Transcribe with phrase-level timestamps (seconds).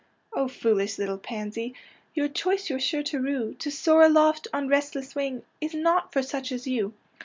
[0.35, 1.75] '^ foolish little pansy,
[2.15, 6.23] Your choice j^ou're sure to rue; To soar aloft, on restless wing, Is not for
[6.23, 6.95] such as you."